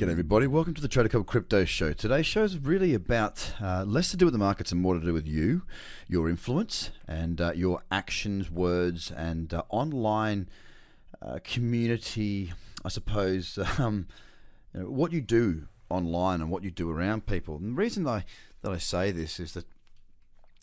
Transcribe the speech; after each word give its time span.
G'day 0.00 0.12
everybody, 0.12 0.46
welcome 0.46 0.72
to 0.72 0.80
the 0.80 0.88
Trader 0.88 1.10
Cobb 1.10 1.26
Crypto 1.26 1.66
Show. 1.66 1.92
Today's 1.92 2.24
show 2.24 2.42
is 2.42 2.56
really 2.56 2.94
about 2.94 3.52
uh, 3.60 3.84
less 3.84 4.10
to 4.12 4.16
do 4.16 4.24
with 4.24 4.32
the 4.32 4.38
markets 4.38 4.72
and 4.72 4.80
more 4.80 4.94
to 4.94 5.04
do 5.04 5.12
with 5.12 5.28
you, 5.28 5.60
your 6.08 6.30
influence, 6.30 6.88
and 7.06 7.38
uh, 7.38 7.52
your 7.54 7.82
actions, 7.92 8.50
words, 8.50 9.10
and 9.10 9.52
uh, 9.52 9.62
online 9.68 10.48
uh, 11.20 11.38
community. 11.44 12.54
I 12.82 12.88
suppose 12.88 13.58
um, 13.78 14.06
you 14.72 14.80
know, 14.80 14.86
what 14.88 15.12
you 15.12 15.20
do 15.20 15.68
online 15.90 16.40
and 16.40 16.50
what 16.50 16.64
you 16.64 16.70
do 16.70 16.90
around 16.90 17.26
people. 17.26 17.56
And 17.56 17.76
the 17.76 17.78
reason 17.78 18.06
I 18.06 18.24
that 18.62 18.72
I 18.72 18.78
say 18.78 19.10
this 19.10 19.38
is 19.38 19.52
that 19.52 19.66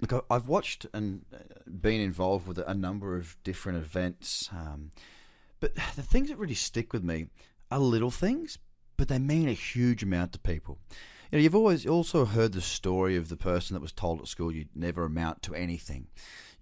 look, 0.00 0.24
I've 0.30 0.48
watched 0.48 0.86
and 0.94 1.26
uh, 1.34 1.40
been 1.66 2.00
involved 2.00 2.48
with 2.48 2.56
a 2.66 2.72
number 2.72 3.14
of 3.14 3.36
different 3.44 3.76
events, 3.76 4.48
um, 4.52 4.90
but 5.60 5.74
the 5.74 6.02
things 6.02 6.30
that 6.30 6.38
really 6.38 6.54
stick 6.54 6.94
with 6.94 7.04
me 7.04 7.26
are 7.70 7.78
little 7.78 8.10
things, 8.10 8.56
but 8.98 9.08
they 9.08 9.18
mean 9.18 9.48
a 9.48 9.52
huge 9.52 10.02
amount 10.02 10.32
to 10.34 10.38
people. 10.38 10.76
You 11.30 11.38
know, 11.38 11.42
you've 11.42 11.54
always 11.54 11.86
also 11.86 12.26
heard 12.26 12.52
the 12.52 12.60
story 12.60 13.16
of 13.16 13.30
the 13.30 13.36
person 13.36 13.74
that 13.74 13.80
was 13.80 13.92
told 13.92 14.20
at 14.20 14.28
school 14.28 14.52
you'd 14.52 14.74
never 14.74 15.04
amount 15.04 15.42
to 15.42 15.54
anything. 15.54 16.08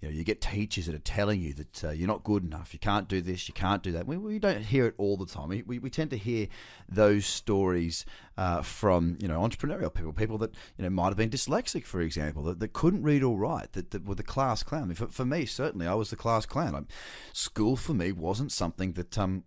You 0.00 0.08
know, 0.08 0.14
you 0.14 0.24
get 0.24 0.42
teachers 0.42 0.86
that 0.86 0.94
are 0.94 0.98
telling 0.98 1.40
you 1.40 1.54
that 1.54 1.84
uh, 1.84 1.90
you're 1.90 2.06
not 2.06 2.22
good 2.22 2.44
enough, 2.44 2.74
you 2.74 2.78
can't 2.78 3.08
do 3.08 3.22
this, 3.22 3.48
you 3.48 3.54
can't 3.54 3.82
do 3.82 3.92
that. 3.92 4.06
We, 4.06 4.18
we 4.18 4.38
don't 4.38 4.60
hear 4.60 4.86
it 4.86 4.94
all 4.98 5.16
the 5.16 5.24
time. 5.24 5.48
We, 5.48 5.78
we, 5.78 5.88
tend 5.88 6.10
to 6.10 6.18
hear 6.18 6.48
those 6.86 7.24
stories 7.24 8.04
uh, 8.36 8.60
from 8.60 9.16
you 9.18 9.26
know 9.26 9.40
entrepreneurial 9.40 9.94
people, 9.94 10.12
people 10.12 10.36
that 10.38 10.54
you 10.76 10.84
know 10.84 10.90
might 10.90 11.08
have 11.08 11.16
been 11.16 11.30
dyslexic, 11.30 11.86
for 11.86 12.02
example, 12.02 12.42
that, 12.42 12.60
that 12.60 12.74
couldn't 12.74 13.04
read 13.04 13.22
or 13.22 13.38
write, 13.38 13.72
that, 13.72 13.92
that 13.92 14.04
were 14.04 14.16
the 14.16 14.22
class 14.22 14.62
clown. 14.62 14.92
For, 14.92 15.06
for 15.06 15.24
me, 15.24 15.46
certainly, 15.46 15.86
I 15.86 15.94
was 15.94 16.10
the 16.10 16.16
class 16.16 16.44
clown. 16.44 16.74
I, 16.74 16.82
school 17.32 17.76
for 17.76 17.94
me 17.94 18.12
wasn't 18.12 18.52
something 18.52 18.92
that 18.94 19.16
um, 19.16 19.44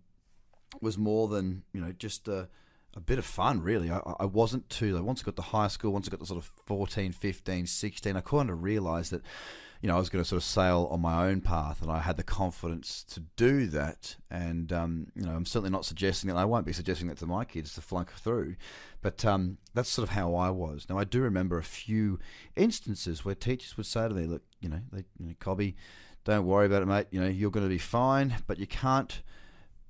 was 0.80 0.98
more 0.98 1.28
than 1.28 1.62
you 1.72 1.80
know 1.80 1.92
just 1.92 2.26
a, 2.26 2.48
a 2.96 3.00
bit 3.00 3.18
of 3.18 3.24
fun 3.24 3.62
really. 3.62 3.90
I, 3.90 4.00
I 4.20 4.24
wasn't 4.24 4.68
too 4.68 4.94
like 4.94 5.04
once 5.04 5.22
I 5.22 5.24
got 5.24 5.36
to 5.36 5.42
high 5.42 5.68
school 5.68 5.92
once 5.92 6.08
I 6.08 6.10
got 6.10 6.20
to 6.20 6.26
sort 6.26 6.38
of 6.38 6.50
14 6.66 7.12
15 7.12 7.66
16 7.66 8.16
I 8.16 8.20
kind 8.20 8.50
of 8.50 8.62
realized 8.62 9.12
that 9.12 9.22
you 9.80 9.88
know 9.88 9.96
I 9.96 9.98
was 9.98 10.10
going 10.10 10.22
to 10.22 10.28
sort 10.28 10.38
of 10.38 10.44
sail 10.44 10.88
on 10.90 11.00
my 11.00 11.28
own 11.28 11.40
path 11.40 11.82
and 11.82 11.90
I 11.90 12.00
had 12.00 12.16
the 12.16 12.22
confidence 12.22 13.04
to 13.04 13.20
do 13.36 13.66
that. 13.68 14.16
And 14.30 14.72
um, 14.72 15.06
you 15.14 15.24
know 15.24 15.32
I'm 15.32 15.46
certainly 15.46 15.70
not 15.70 15.84
suggesting 15.84 16.28
that 16.28 16.36
I 16.36 16.44
won't 16.44 16.66
be 16.66 16.72
suggesting 16.72 17.08
that 17.08 17.18
to 17.18 17.26
my 17.26 17.44
kids 17.44 17.74
to 17.74 17.80
flunk 17.80 18.10
through 18.10 18.56
but 19.02 19.24
um, 19.24 19.58
that's 19.72 19.88
sort 19.88 20.08
of 20.08 20.14
how 20.14 20.34
I 20.34 20.50
was. 20.50 20.86
Now 20.88 20.98
I 20.98 21.04
do 21.04 21.20
remember 21.20 21.58
a 21.58 21.64
few 21.64 22.18
instances 22.56 23.24
where 23.24 23.34
teachers 23.34 23.76
would 23.76 23.86
say 23.86 24.08
to 24.08 24.14
me 24.14 24.26
look 24.26 24.42
you 24.60 24.68
know 24.68 24.80
they 24.92 25.04
you 25.18 25.26
know 25.26 25.34
Cobby 25.38 25.76
don't 26.24 26.44
worry 26.44 26.66
about 26.66 26.82
it 26.82 26.86
mate. 26.86 27.06
You 27.12 27.20
know 27.20 27.28
you're 27.28 27.50
going 27.50 27.64
to 27.64 27.70
be 27.70 27.78
fine 27.78 28.34
but 28.48 28.58
you 28.58 28.66
can't 28.66 29.22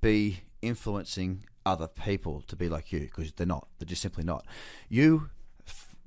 be 0.01 0.41
influencing 0.61 1.43
other 1.65 1.87
people 1.87 2.41
to 2.47 2.55
be 2.55 2.69
like 2.69 2.91
you 2.91 3.01
because 3.01 3.31
they're 3.33 3.47
not. 3.47 3.67
They're 3.77 3.87
just 3.87 4.01
simply 4.01 4.23
not. 4.23 4.45
You, 4.89 5.29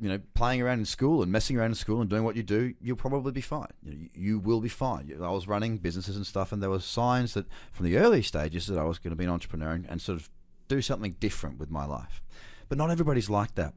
you 0.00 0.08
know, 0.08 0.20
playing 0.34 0.60
around 0.62 0.80
in 0.80 0.84
school 0.84 1.22
and 1.22 1.30
messing 1.30 1.56
around 1.56 1.70
in 1.70 1.74
school 1.74 2.00
and 2.00 2.10
doing 2.10 2.24
what 2.24 2.36
you 2.36 2.42
do, 2.42 2.74
you'll 2.80 2.96
probably 2.96 3.32
be 3.32 3.40
fine. 3.40 3.72
You, 3.82 3.92
know, 3.92 4.08
you 4.14 4.38
will 4.38 4.60
be 4.60 4.68
fine. 4.68 5.12
I 5.22 5.30
was 5.30 5.46
running 5.48 5.78
businesses 5.78 6.16
and 6.16 6.26
stuff, 6.26 6.52
and 6.52 6.62
there 6.62 6.70
were 6.70 6.80
signs 6.80 7.34
that 7.34 7.46
from 7.72 7.86
the 7.86 7.98
early 7.98 8.22
stages 8.22 8.66
that 8.66 8.78
I 8.78 8.84
was 8.84 8.98
going 8.98 9.10
to 9.10 9.16
be 9.16 9.24
an 9.24 9.30
entrepreneur 9.30 9.72
and, 9.72 9.86
and 9.88 10.00
sort 10.00 10.18
of 10.18 10.30
do 10.68 10.82
something 10.82 11.16
different 11.20 11.58
with 11.58 11.70
my 11.70 11.84
life. 11.84 12.22
But 12.68 12.78
not 12.78 12.90
everybody's 12.90 13.30
like 13.30 13.54
that 13.54 13.74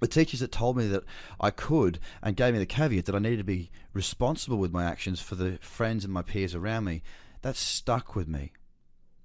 the 0.00 0.06
teachers 0.06 0.40
that 0.40 0.52
told 0.52 0.76
me 0.76 0.86
that 0.88 1.04
I 1.40 1.50
could 1.50 1.98
and 2.22 2.36
gave 2.36 2.52
me 2.52 2.58
the 2.58 2.66
caveat 2.66 3.06
that 3.06 3.14
I 3.14 3.18
needed 3.18 3.38
to 3.38 3.44
be 3.44 3.70
responsible 3.92 4.58
with 4.58 4.72
my 4.72 4.84
actions 4.84 5.20
for 5.20 5.34
the 5.34 5.58
friends 5.60 6.04
and 6.04 6.12
my 6.12 6.22
peers 6.22 6.54
around 6.54 6.84
me, 6.84 7.02
that 7.42 7.56
stuck 7.56 8.14
with 8.14 8.28
me. 8.28 8.52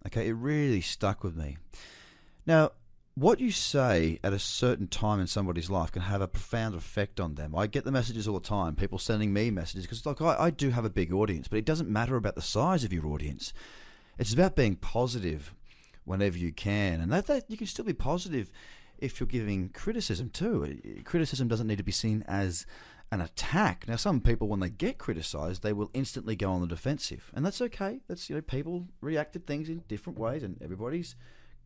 Okay, 0.08 0.28
it 0.28 0.34
really 0.34 0.82
stuck 0.82 1.24
with 1.24 1.36
me. 1.36 1.58
Now, 2.46 2.72
what 3.16 3.40
you 3.40 3.52
say 3.52 4.20
at 4.24 4.34
a 4.34 4.40
certain 4.40 4.88
time 4.88 5.20
in 5.20 5.28
somebody's 5.28 5.70
life 5.70 5.92
can 5.92 6.02
have 6.04 6.22
a 6.22 6.28
profound 6.28 6.76
effect 6.76 7.20
on 7.20 7.36
them. 7.36 7.56
I 7.56 7.68
get 7.68 7.84
the 7.84 7.92
messages 7.92 8.28
all 8.28 8.40
the 8.40 8.48
time, 8.48 8.76
people 8.76 8.98
sending 8.98 9.34
me 9.34 9.52
messages, 9.52 9.86
because 9.86 10.06
like 10.06 10.22
I, 10.22 10.46
I 10.46 10.50
do 10.50 10.70
have 10.70 10.86
a 10.86 10.90
big 10.90 11.14
audience, 11.14 11.48
but 11.48 11.60
it 11.60 11.66
doesn't 11.66 11.90
matter 11.90 12.16
about 12.16 12.36
the 12.36 12.42
size 12.42 12.84
of 12.84 12.94
your 12.94 13.06
audience. 13.08 13.54
It's 14.18 14.34
about 14.34 14.56
being 14.56 14.76
positive 14.76 15.54
whenever 16.06 16.38
you 16.38 16.52
can, 16.52 17.02
and 17.02 17.12
that, 17.12 17.28
that 17.28 17.50
you 17.50 17.58
can 17.58 17.68
still 17.68 17.86
be 17.86 17.94
positive 17.94 18.52
if 18.98 19.20
you're 19.20 19.28
giving 19.28 19.70
criticism 19.70 20.30
too. 20.30 21.02
Criticism 21.04 21.48
doesn't 21.48 21.68
need 21.68 21.80
to 21.80 21.84
be 21.84 21.92
seen 21.92 22.24
as 22.28 22.66
an 23.12 23.22
attack. 23.22 23.86
Now, 23.88 23.98
some 23.98 24.22
people, 24.22 24.48
when 24.48 24.62
they 24.62 24.70
get 24.70 24.98
criticised, 24.98 25.64
they 25.64 25.74
will 25.74 25.92
instantly 25.94 26.36
go 26.36 26.52
on 26.52 26.62
the 26.62 26.68
defensive, 26.68 27.32
and 27.34 27.46
that's 27.46 27.62
okay. 27.62 28.00
That's 28.08 28.30
you 28.30 28.36
know, 28.36 28.42
people 28.42 28.88
react 29.02 29.34
to 29.34 29.40
things 29.40 29.70
in 29.70 29.84
different 29.88 30.18
ways, 30.18 30.44
and 30.44 30.62
everybody's 30.62 31.16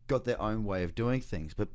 got 0.08 0.24
their 0.24 0.40
own 0.40 0.64
way 0.64 0.82
of 0.82 0.94
doing 0.94 1.20
things. 1.20 1.54
But 1.54 1.68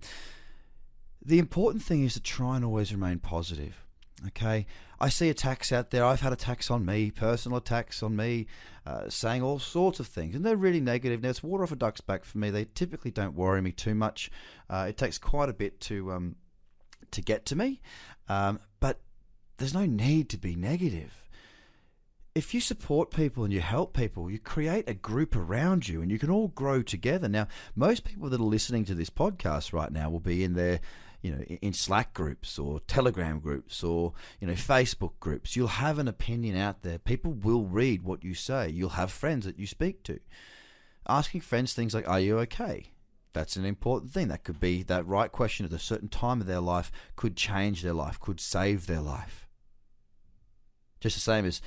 the 1.24 1.40
important 1.40 1.84
thing 1.84 2.04
is 2.04 2.14
to 2.16 2.22
try 2.22 2.56
and 2.56 2.66
always 2.66 2.92
remain 2.92 3.20
positive. 3.20 3.86
Okay, 4.28 4.68
I 5.00 5.10
see 5.10 5.30
attacks 5.30 5.72
out 5.72 5.90
there. 5.90 6.06
I've 6.06 6.22
had 6.22 6.32
attacks 6.32 6.70
on 6.70 6.86
me, 6.86 7.10
personal 7.10 7.58
attacks 7.58 8.04
on 8.04 8.16
me, 8.16 8.46
uh, 8.86 9.10
saying 9.10 9.42
all 9.42 9.58
sorts 9.58 10.00
of 10.00 10.06
things, 10.06 10.36
and 10.36 10.46
they're 10.46 10.56
really 10.56 10.82
negative. 10.82 11.24
Now 11.24 11.30
it's 11.30 11.42
water 11.42 11.64
off 11.64 11.72
a 11.72 11.76
duck's 11.76 12.02
back 12.02 12.24
for 12.24 12.38
me. 12.38 12.52
They 12.52 12.66
typically 12.76 13.10
don't 13.10 13.34
worry 13.34 13.62
me 13.62 13.72
too 13.72 13.96
much. 13.96 14.30
Uh, 14.70 14.86
it 14.90 14.98
takes 14.98 15.18
quite 15.18 15.50
a 15.50 15.54
bit 15.54 15.80
to 15.82 16.12
um, 16.12 16.36
to 17.10 17.22
get 17.22 17.46
to 17.48 17.56
me, 17.56 17.82
um, 18.30 18.60
there's 19.62 19.74
no 19.74 19.86
need 19.86 20.30
to 20.30 20.38
be 20.38 20.56
negative. 20.56 21.24
If 22.34 22.54
you 22.54 22.62
support 22.62 23.12
people 23.12 23.44
and 23.44 23.54
you 23.54 23.60
help 23.60 23.94
people, 23.94 24.32
you 24.32 24.40
create 24.40 24.88
a 24.88 24.94
group 24.94 25.36
around 25.36 25.88
you, 25.88 26.02
and 26.02 26.10
you 26.10 26.18
can 26.18 26.30
all 26.30 26.48
grow 26.50 26.82
together. 26.82 27.28
Now, 27.28 27.48
most 27.76 28.06
people 28.06 28.30
that 28.30 28.40
are 28.40 28.44
listening 28.44 28.86
to 28.86 28.96
this 28.96 29.10
podcast 29.10 29.74
right 29.74 29.92
now 29.92 30.10
will 30.10 30.22
be 30.22 30.44
in 30.44 30.54
their 30.54 30.80
you 31.22 31.32
know, 31.32 31.42
in 31.44 31.74
Slack 31.74 32.14
groups 32.14 32.58
or 32.58 32.80
Telegram 32.82 33.40
groups 33.40 33.84
or, 33.84 34.14
you 34.40 34.48
know, 34.48 34.54
Facebook 34.54 35.14
groups. 35.20 35.56
You'll 35.56 35.68
have 35.68 36.00
an 36.00 36.08
opinion 36.08 36.58
out 36.58 36.82
there. 36.82 36.98
People 36.98 37.34
will 37.34 37.66
read 37.66 38.02
what 38.02 38.24
you 38.24 38.34
say. 38.34 38.70
You'll 38.70 38.90
have 38.90 39.12
friends 39.12 39.46
that 39.46 39.60
you 39.60 39.68
speak 39.68 40.02
to. 40.04 40.20
Asking 41.08 41.42
friends 41.42 41.74
things 41.74 41.94
like, 41.94 42.10
Are 42.10 42.20
you 42.20 42.40
okay? 42.40 42.92
That's 43.34 43.56
an 43.56 43.66
important 43.66 44.12
thing. 44.12 44.28
That 44.28 44.44
could 44.44 44.60
be 44.60 44.84
that 44.84 45.08
right 45.08 45.32
question 45.32 45.66
at 45.66 45.74
a 45.74 45.80
certain 45.80 46.10
time 46.10 46.42
of 46.42 46.48
their 46.48 46.60
life 46.60 46.92
could 47.16 47.38
change 47.38 47.82
their 47.82 47.94
life, 47.94 48.20
could 48.20 48.40
save 48.40 48.88
their 48.88 49.02
life. 49.02 49.48
Just 51.02 51.18
the 51.18 51.22
same 51.22 51.46
as 51.46 51.62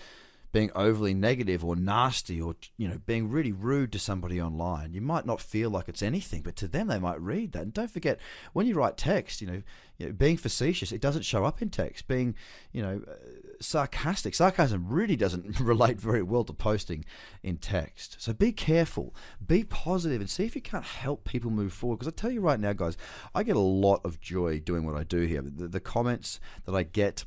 being 0.54 0.70
overly 0.76 1.12
negative 1.12 1.64
or 1.64 1.74
nasty 1.74 2.40
or 2.40 2.54
you 2.76 2.86
know 2.86 3.00
being 3.06 3.28
really 3.28 3.50
rude 3.50 3.90
to 3.90 3.98
somebody 3.98 4.40
online. 4.40 4.94
You 4.94 5.00
might 5.00 5.26
not 5.26 5.40
feel 5.40 5.68
like 5.68 5.88
it's 5.88 6.00
anything 6.00 6.42
but 6.42 6.54
to 6.56 6.68
them 6.68 6.86
they 6.86 7.00
might 7.00 7.20
read 7.20 7.52
that. 7.52 7.62
And 7.62 7.74
don't 7.74 7.90
forget 7.90 8.20
when 8.52 8.64
you 8.64 8.76
write 8.76 8.96
text 8.96 9.40
you 9.40 9.48
know, 9.48 9.62
you 9.98 10.06
know 10.06 10.12
being 10.12 10.36
facetious 10.36 10.92
it 10.92 11.00
doesn't 11.00 11.24
show 11.24 11.44
up 11.44 11.60
in 11.60 11.70
text. 11.70 12.06
Being 12.06 12.36
you 12.70 12.82
know 12.82 13.02
uh, 13.06 13.14
sarcastic 13.60 14.36
sarcasm 14.36 14.86
really 14.88 15.16
doesn't 15.16 15.58
relate 15.60 16.00
very 16.00 16.22
well 16.22 16.44
to 16.44 16.52
posting 16.52 17.04
in 17.42 17.56
text. 17.56 18.18
So 18.20 18.32
be 18.32 18.52
careful. 18.52 19.12
Be 19.44 19.64
positive 19.64 20.20
and 20.20 20.30
see 20.30 20.44
if 20.44 20.54
you 20.54 20.62
can't 20.62 20.84
help 20.84 21.24
people 21.24 21.50
move 21.50 21.72
forward. 21.72 21.96
Because 21.96 22.12
i 22.12 22.14
tell 22.14 22.30
you 22.30 22.40
right 22.40 22.60
now 22.60 22.72
guys 22.72 22.96
i 23.34 23.42
get 23.42 23.56
a 23.56 23.58
lot 23.58 24.02
of 24.04 24.20
joy 24.20 24.60
doing 24.60 24.86
what 24.86 24.94
i 24.94 25.02
do 25.02 25.22
here. 25.22 25.42
The, 25.42 25.66
the 25.66 25.80
comments 25.80 26.38
that 26.64 26.76
i 26.76 26.84
get 26.84 27.24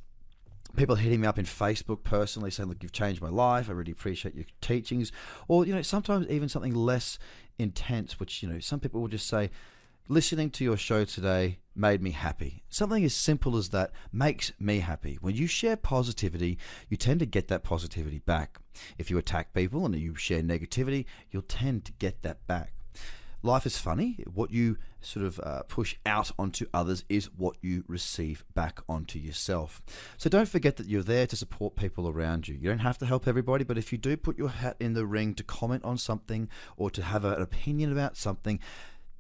people 0.76 0.96
hitting 0.96 1.22
me 1.22 1.28
up 1.28 1.40
in 1.40 1.46
Facebook 1.46 2.04
personally 2.04 2.52
saying, 2.52 2.70
"Look, 2.70 2.84
you've 2.84 2.92
changed 2.92 3.22
my 3.22 3.30
life. 3.30 3.70
I 3.70 3.74
really 3.74 3.92
appreciate 3.92 4.36
your 4.36 4.46
teachings." 4.62 5.12
Or 5.48 5.66
you 5.66 5.74
know, 5.74 5.82
sometimes 5.82 6.28
even 6.28 6.50
something 6.50 6.76
less 6.76 7.18
intense, 7.58 8.20
which 8.20 8.44
you 8.44 8.50
know, 8.50 8.60
some 8.60 8.80
people 8.80 9.02
will 9.02 9.08
just 9.08 9.28
say, 9.28 9.50
"Listening 10.08 10.50
to 10.52 10.64
your 10.64 10.78
show 10.78 11.06
today 11.06 11.60
made 11.76 12.02
me 12.02 12.12
happy." 12.12 12.64
Something 12.70 13.04
as 13.04 13.16
simple 13.16 13.58
as 13.58 13.70
that 13.70 13.92
makes 14.12 14.52
me 14.60 14.80
happy. 14.80 15.18
When 15.22 15.36
you 15.36 15.48
share 15.48 15.78
positivity, 15.78 16.58
you 16.90 16.98
tend 16.98 17.20
to 17.22 17.26
get 17.26 17.48
that 17.48 17.64
positivity 17.64 18.20
back. 18.20 18.60
If 18.98 19.10
you 19.10 19.18
attack 19.18 19.54
people 19.54 19.86
and 19.86 19.96
you 19.96 20.16
share 20.16 20.42
negativity, 20.42 21.06
you'll 21.32 21.42
tend 21.42 21.86
to 21.86 21.92
get 21.94 22.22
that 22.22 22.46
back. 22.48 22.74
Life 23.48 23.66
is 23.66 23.78
funny. 23.78 24.24
What 24.32 24.52
you 24.52 24.78
sort 25.02 25.26
of 25.26 25.40
uh, 25.40 25.64
push 25.64 25.96
out 26.06 26.32
onto 26.38 26.68
others 26.74 27.04
is 27.10 27.30
what 27.36 27.56
you 27.62 27.84
receive 27.88 28.44
back 28.54 28.82
onto 28.88 29.18
yourself. 29.18 29.82
So 30.18 30.30
don't 30.30 30.50
forget 30.50 30.76
that 30.78 30.88
you're 30.88 31.02
there 31.02 31.26
to 31.28 31.36
support 31.36 31.76
people 31.76 32.08
around 32.08 32.48
you. 32.48 32.56
You 32.56 32.70
don't 32.70 32.80
have 32.80 32.98
to 33.00 33.06
help 33.06 33.28
everybody, 33.28 33.64
but 33.64 33.78
if 33.78 33.92
you 33.92 33.98
do 33.98 34.18
put 34.18 34.38
your 34.38 34.50
hat 34.50 34.76
in 34.80 34.94
the 34.94 35.06
ring 35.06 35.34
to 35.36 35.44
comment 35.44 35.84
on 35.84 35.98
something 35.98 36.50
or 36.76 36.92
to 36.92 37.02
have 37.02 37.26
an 37.26 37.42
opinion 37.42 37.92
about 37.92 38.18
something, 38.18 38.60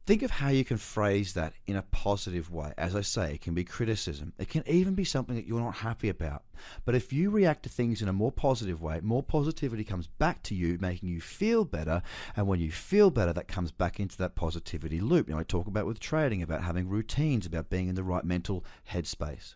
Think 0.08 0.24
of 0.24 0.32
how 0.32 0.48
you 0.48 0.64
can 0.64 0.78
phrase 0.78 1.34
that 1.34 1.52
in 1.66 1.76
a 1.76 1.82
positive 1.82 2.50
way. 2.50 2.74
As 2.78 2.96
I 2.96 3.02
say, 3.02 3.34
it 3.34 3.42
can 3.42 3.54
be 3.54 3.66
criticism. 3.66 4.32
It 4.40 4.48
can 4.48 4.64
even 4.66 4.96
be 4.96 5.04
something 5.04 5.36
that 5.36 5.46
you're 5.46 5.60
not 5.60 5.76
happy 5.76 6.08
about. 6.08 6.44
But 6.86 6.96
if 6.96 7.12
you 7.12 7.30
react 7.30 7.64
to 7.64 7.70
things 7.70 8.02
in 8.02 8.08
a 8.08 8.14
more 8.14 8.32
positive 8.32 8.82
way, 8.82 9.02
more 9.04 9.22
positivity 9.22 9.84
comes 9.84 10.08
back 10.08 10.44
to 10.44 10.56
you, 10.56 10.78
making 10.80 11.10
you 11.10 11.20
feel 11.20 11.66
better. 11.66 12.02
And 12.38 12.48
when 12.48 12.62
you 12.62 12.72
feel 12.72 13.10
better, 13.12 13.34
that 13.34 13.50
comes 13.50 13.72
back 13.72 14.00
into 14.00 14.18
that 14.20 14.34
positivity 14.34 15.02
loop. 15.02 15.28
Now, 15.28 15.40
I 15.40 15.44
talk 15.44 15.68
about 15.68 15.86
with 15.86 16.00
trading, 16.00 16.42
about 16.42 16.64
having 16.64 16.88
routines, 16.88 17.46
about 17.46 17.70
being 17.70 17.90
in 17.90 17.96
the 17.96 18.04
right 18.06 18.24
mental 18.24 18.64
headspace. 18.90 19.56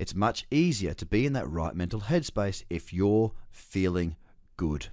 It's 0.00 0.16
much 0.16 0.46
easier 0.50 0.94
to 0.94 1.06
be 1.06 1.26
in 1.26 1.32
that 1.34 1.48
right 1.48 1.76
mental 1.76 2.00
headspace 2.00 2.64
if 2.68 2.92
you're 2.92 3.30
feeling 3.52 4.16
good. 4.56 4.88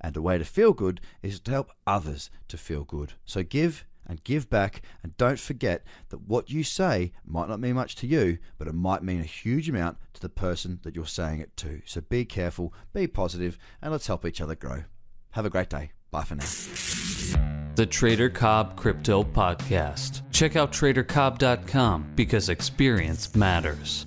And 0.00 0.14
the 0.14 0.22
way 0.22 0.38
to 0.38 0.44
feel 0.44 0.72
good 0.72 1.00
is 1.20 1.40
to 1.40 1.50
help 1.50 1.72
others 1.84 2.30
to 2.46 2.56
feel 2.56 2.84
good. 2.84 3.14
So 3.24 3.42
give 3.42 3.86
and 4.06 4.22
give 4.24 4.50
back. 4.50 4.82
And 5.02 5.16
don't 5.16 5.38
forget 5.38 5.84
that 6.10 6.22
what 6.22 6.50
you 6.50 6.64
say 6.64 7.12
might 7.24 7.48
not 7.48 7.60
mean 7.60 7.74
much 7.74 7.96
to 7.96 8.06
you, 8.06 8.38
but 8.58 8.68
it 8.68 8.74
might 8.74 9.02
mean 9.02 9.20
a 9.20 9.24
huge 9.24 9.68
amount 9.68 9.98
to 10.14 10.20
the 10.20 10.28
person 10.28 10.80
that 10.82 10.94
you're 10.94 11.06
saying 11.06 11.40
it 11.40 11.56
to. 11.58 11.82
So 11.86 12.00
be 12.00 12.24
careful, 12.24 12.72
be 12.92 13.06
positive, 13.06 13.58
and 13.80 13.92
let's 13.92 14.06
help 14.06 14.24
each 14.24 14.40
other 14.40 14.54
grow. 14.54 14.84
Have 15.32 15.46
a 15.46 15.50
great 15.50 15.70
day. 15.70 15.92
Bye 16.10 16.24
for 16.24 16.34
now. 16.34 16.44
The 17.74 17.86
Trader 17.86 18.28
Cobb 18.28 18.76
Crypto 18.76 19.24
Podcast. 19.24 20.20
Check 20.30 20.56
out 20.56 20.72
tradercobb.com 20.72 22.12
because 22.14 22.50
experience 22.50 23.34
matters. 23.34 24.06